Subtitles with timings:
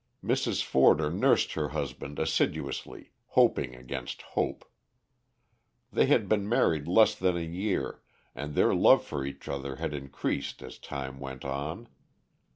[0.25, 0.63] Mrs.
[0.63, 4.65] Forder nursed her husband assiduously, hoping against hope.
[5.93, 8.01] They had been married less than a year,
[8.33, 11.87] and their love for each other had increased as time went on.